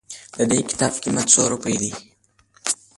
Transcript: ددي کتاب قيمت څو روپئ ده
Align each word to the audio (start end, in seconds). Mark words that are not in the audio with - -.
ددي 0.37 0.59
کتاب 0.69 0.93
قيمت 1.03 1.27
څو 1.33 1.41
روپئ 1.53 1.75
ده 1.81 1.91